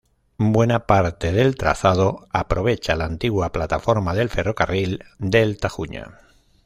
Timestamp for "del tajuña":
5.19-6.17